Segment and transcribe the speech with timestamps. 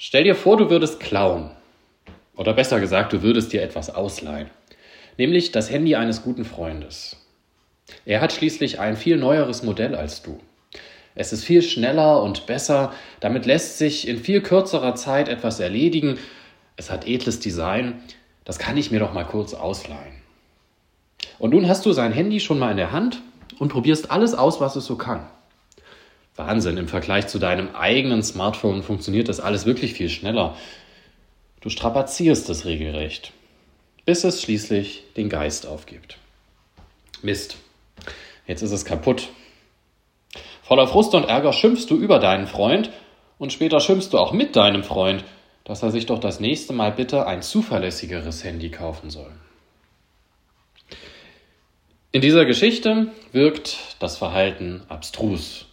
[0.00, 1.50] Stell dir vor, du würdest klauen.
[2.36, 4.48] Oder besser gesagt, du würdest dir etwas ausleihen.
[5.16, 7.16] Nämlich das Handy eines guten Freundes.
[8.06, 10.38] Er hat schließlich ein viel neueres Modell als du.
[11.16, 16.16] Es ist viel schneller und besser, damit lässt sich in viel kürzerer Zeit etwas erledigen.
[16.76, 18.00] Es hat edles Design,
[18.44, 20.14] das kann ich mir doch mal kurz ausleihen.
[21.40, 23.20] Und nun hast du sein Handy schon mal in der Hand
[23.58, 25.26] und probierst alles aus, was es so kann.
[26.38, 30.56] Wahnsinn, im Vergleich zu deinem eigenen Smartphone funktioniert das alles wirklich viel schneller.
[31.60, 33.32] Du strapazierst es regelrecht,
[34.04, 36.16] bis es schließlich den Geist aufgibt.
[37.22, 37.56] Mist,
[38.46, 39.28] jetzt ist es kaputt.
[40.62, 42.90] Voller Frust und Ärger schimpfst du über deinen Freund
[43.38, 45.24] und später schimpfst du auch mit deinem Freund,
[45.64, 49.32] dass er sich doch das nächste Mal bitte ein zuverlässigeres Handy kaufen soll.
[52.12, 55.67] In dieser Geschichte wirkt das Verhalten abstrus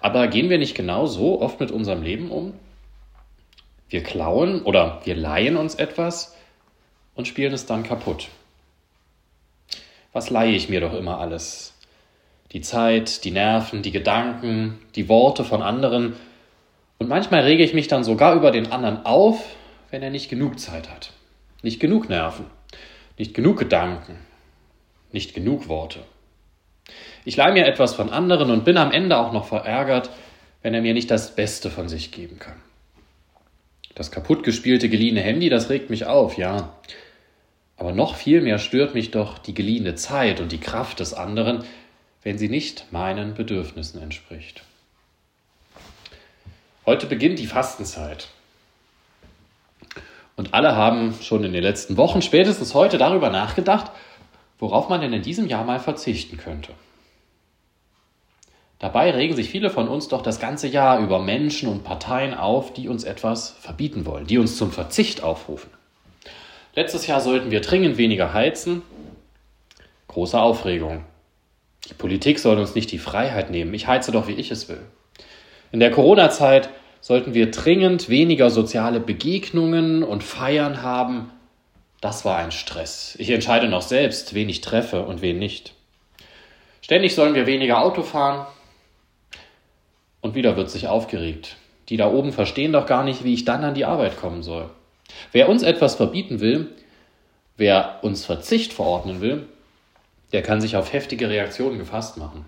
[0.00, 2.54] aber gehen wir nicht genau so oft mit unserem Leben um?
[3.88, 6.36] Wir klauen oder wir leihen uns etwas
[7.14, 8.28] und spielen es dann kaputt.
[10.12, 11.74] Was leihe ich mir doch immer alles?
[12.52, 16.14] Die Zeit, die Nerven, die Gedanken, die Worte von anderen.
[16.98, 19.44] Und manchmal rege ich mich dann sogar über den anderen auf,
[19.90, 21.12] wenn er nicht genug Zeit hat.
[21.62, 22.46] Nicht genug Nerven,
[23.18, 24.18] nicht genug Gedanken,
[25.12, 26.00] nicht genug Worte.
[27.24, 30.10] Ich leihe mir etwas von anderen und bin am Ende auch noch verärgert,
[30.62, 32.60] wenn er mir nicht das Beste von sich geben kann.
[33.94, 36.74] Das kaputtgespielte geliehene Handy, das regt mich auf, ja.
[37.76, 41.64] Aber noch viel mehr stört mich doch die geliehene Zeit und die Kraft des anderen,
[42.22, 44.62] wenn sie nicht meinen Bedürfnissen entspricht.
[46.84, 48.28] Heute beginnt die Fastenzeit.
[50.36, 53.90] Und alle haben schon in den letzten Wochen, spätestens heute, darüber nachgedacht,
[54.58, 56.72] worauf man denn in diesem Jahr mal verzichten könnte.
[58.78, 62.74] Dabei regen sich viele von uns doch das ganze Jahr über Menschen und Parteien auf,
[62.74, 65.70] die uns etwas verbieten wollen, die uns zum Verzicht aufrufen.
[66.74, 68.82] Letztes Jahr sollten wir dringend weniger heizen.
[70.08, 71.04] Große Aufregung.
[71.88, 73.72] Die Politik soll uns nicht die Freiheit nehmen.
[73.72, 74.82] Ich heize doch, wie ich es will.
[75.72, 76.68] In der Corona-Zeit
[77.00, 81.30] sollten wir dringend weniger soziale Begegnungen und Feiern haben.
[82.06, 83.16] Das war ein Stress.
[83.18, 85.72] Ich entscheide noch selbst, wen ich treffe und wen nicht.
[86.80, 88.46] Ständig sollen wir weniger Auto fahren,
[90.20, 91.56] und wieder wird sich aufgeregt.
[91.88, 94.70] Die da oben verstehen doch gar nicht, wie ich dann an die Arbeit kommen soll.
[95.32, 96.68] Wer uns etwas verbieten will,
[97.56, 99.48] wer uns Verzicht verordnen will,
[100.32, 102.44] der kann sich auf heftige Reaktionen gefasst machen.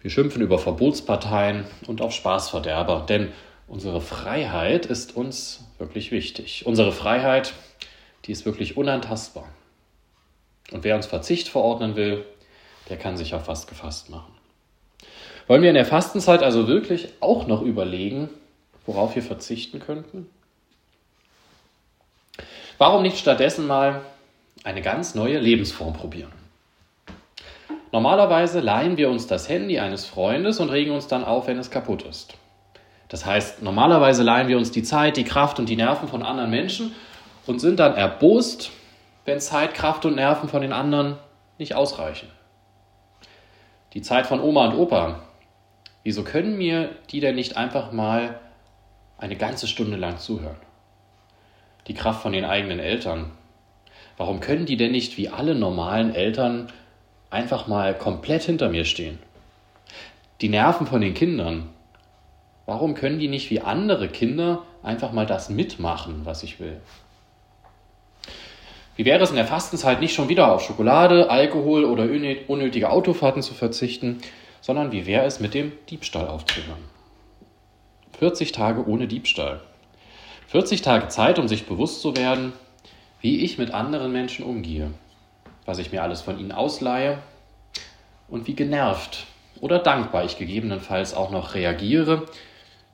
[0.00, 3.28] Wir schimpfen über Verbotsparteien und auf Spaßverderber, denn
[3.68, 6.66] unsere Freiheit ist uns wirklich wichtig.
[6.66, 7.54] Unsere Freiheit,
[8.26, 9.48] die ist wirklich unantastbar.
[10.72, 12.24] Und wer uns Verzicht verordnen will,
[12.88, 14.32] der kann sich auf was gefasst machen.
[15.46, 18.28] Wollen wir in der Fastenzeit also wirklich auch noch überlegen,
[18.84, 20.28] worauf wir verzichten könnten?
[22.78, 24.02] Warum nicht stattdessen mal
[24.64, 26.32] eine ganz neue Lebensform probieren?
[27.92, 31.70] Normalerweise leihen wir uns das Handy eines Freundes und regen uns dann auf, wenn es
[31.70, 32.34] kaputt ist.
[33.08, 36.50] Das heißt, normalerweise leihen wir uns die Zeit, die Kraft und die Nerven von anderen
[36.50, 36.92] Menschen
[37.46, 38.70] und sind dann erbost,
[39.24, 41.16] wenn Zeit, Kraft und Nerven von den anderen
[41.58, 42.28] nicht ausreichen.
[43.94, 45.20] Die Zeit von Oma und Opa,
[46.06, 48.38] Wieso können mir die denn nicht einfach mal
[49.18, 50.54] eine ganze Stunde lang zuhören?
[51.88, 53.32] Die Kraft von den eigenen Eltern.
[54.16, 56.68] Warum können die denn nicht wie alle normalen Eltern
[57.28, 59.18] einfach mal komplett hinter mir stehen?
[60.42, 61.70] Die Nerven von den Kindern.
[62.66, 66.80] Warum können die nicht wie andere Kinder einfach mal das mitmachen, was ich will?
[68.96, 72.08] Wie wäre es in der Fastenzeit nicht schon wieder auf Schokolade, Alkohol oder
[72.48, 74.22] unnötige Autofahrten zu verzichten,
[74.62, 76.82] sondern wie wäre es mit dem Diebstahl aufzuhören?
[78.18, 79.60] 40 Tage ohne Diebstahl.
[80.48, 82.54] 40 Tage Zeit, um sich bewusst zu werden,
[83.20, 84.90] wie ich mit anderen Menschen umgehe,
[85.66, 87.18] was ich mir alles von ihnen ausleihe
[88.28, 89.26] und wie genervt
[89.60, 92.26] oder dankbar ich gegebenenfalls auch noch reagiere,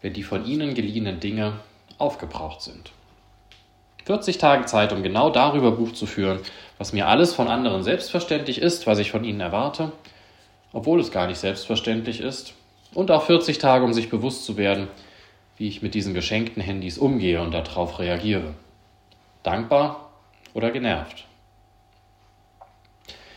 [0.01, 1.61] wenn die von ihnen geliehenen Dinge
[1.99, 2.91] aufgebraucht sind.
[4.05, 6.41] 40 Tage Zeit, um genau darüber Buch zu führen,
[6.79, 9.93] was mir alles von anderen selbstverständlich ist, was ich von ihnen erwarte
[10.73, 12.55] obwohl es gar nicht selbstverständlich ist.
[12.95, 14.89] Und auch 40 Tage, um sich bewusst zu werden,
[15.57, 18.55] wie ich mit diesen geschenkten Handys umgehe und darauf reagiere.
[19.43, 20.11] Dankbar
[20.55, 21.25] oder genervt.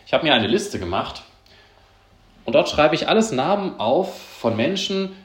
[0.06, 1.23] Ich habe mir eine Liste gemacht
[2.45, 5.15] und dort schreibe ich alles Namen auf von Menschen,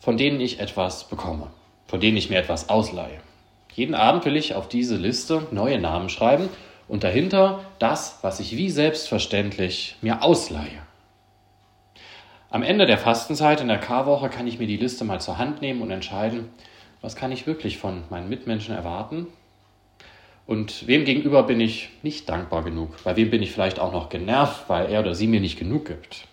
[0.00, 1.48] von denen ich etwas bekomme,
[1.86, 3.20] von denen ich mir etwas ausleihe.
[3.74, 6.48] Jeden Abend will ich auf diese Liste neue Namen schreiben
[6.86, 10.82] und dahinter das, was ich wie selbstverständlich mir ausleihe.
[12.50, 15.60] Am Ende der Fastenzeit in der Karwoche kann ich mir die Liste mal zur Hand
[15.60, 16.48] nehmen und entscheiden,
[17.00, 19.26] Was kann ich wirklich von meinen Mitmenschen erwarten?
[20.46, 22.96] Und wem gegenüber bin ich nicht dankbar genug?
[23.04, 25.84] Bei wem bin ich vielleicht auch noch genervt, weil er oder sie mir nicht genug
[25.84, 26.26] gibt?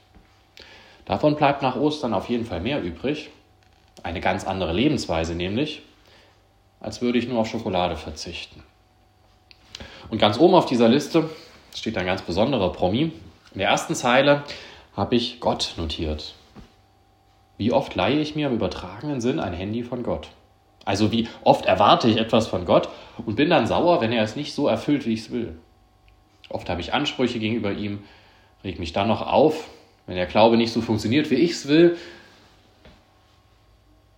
[1.04, 3.32] Davon bleibt nach Ostern auf jeden Fall mehr übrig.
[4.02, 5.82] Eine ganz andere Lebensweise nämlich,
[6.82, 8.64] als würde ich nur auf Schokolade verzichten.
[10.10, 11.30] Und ganz oben auf dieser Liste
[11.74, 13.12] steht ein ganz besonderer Promi.
[13.54, 14.44] In der ersten Zeile
[14.96, 16.36] habe ich Gott notiert.
[17.58, 20.30] Wie oft leihe ich mir im übertragenen Sinn ein Handy von Gott?
[20.84, 22.90] Also wie oft erwarte ich etwas von Gott
[23.26, 25.56] und bin dann sauer, wenn er es nicht so erfüllt, wie ich es will.
[26.50, 28.04] Oft habe ich Ansprüche gegenüber ihm,
[28.64, 29.70] reg mich dann noch auf,
[30.08, 31.98] wenn der Glaube nicht so funktioniert, wie ich es will.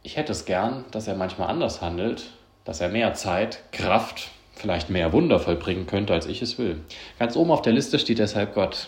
[0.01, 2.31] Ich hätte es gern, dass er manchmal anders handelt,
[2.65, 6.81] dass er mehr Zeit, Kraft, vielleicht mehr Wunder vollbringen könnte, als ich es will.
[7.19, 8.87] Ganz oben auf der Liste steht deshalb Gott.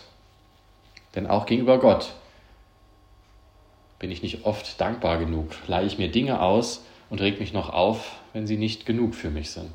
[1.15, 2.13] Denn auch gegenüber Gott
[3.99, 7.69] bin ich nicht oft dankbar genug, leihe ich mir Dinge aus, und regt mich noch
[7.69, 9.71] auf, wenn sie nicht genug für mich sind.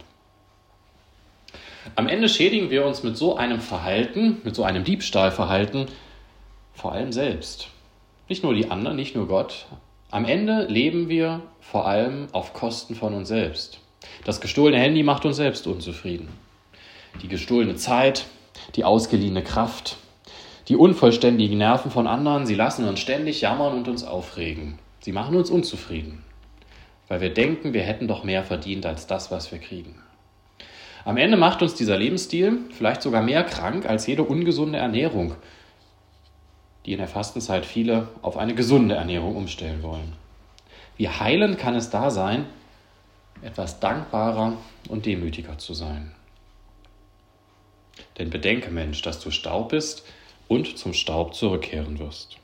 [1.97, 5.87] Am Ende schädigen wir uns mit so einem Verhalten, mit so einem Diebstahlverhalten,
[6.75, 7.69] vor allem selbst.
[8.29, 9.67] Nicht nur die anderen, nicht nur Gott.
[10.11, 13.81] Am Ende leben wir vor allem auf Kosten von uns selbst.
[14.25, 16.29] Das gestohlene Handy macht uns selbst unzufrieden.
[17.23, 18.27] Die gestohlene Zeit,
[18.77, 19.97] die ausgeliehene Kraft,
[20.69, 24.79] die unvollständigen Nerven von anderen, sie lassen uns ständig jammern und uns aufregen.
[25.01, 26.23] Sie machen uns unzufrieden
[27.11, 29.97] weil wir denken, wir hätten doch mehr verdient als das, was wir kriegen.
[31.05, 35.35] Am Ende macht uns dieser Lebensstil vielleicht sogar mehr krank als jede ungesunde Ernährung,
[36.87, 40.13] die in der Fastenzeit viele auf eine gesunde Ernährung umstellen wollen.
[40.97, 42.47] Wie heilend kann es da sein,
[43.43, 44.57] etwas dankbarer
[44.89, 46.13] und demütiger zu sein.
[48.19, 50.05] Denn bedenke, Mensch, dass du Staub bist
[50.49, 52.37] und zum Staub zurückkehren wirst.